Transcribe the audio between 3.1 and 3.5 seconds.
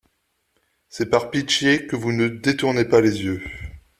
yeux.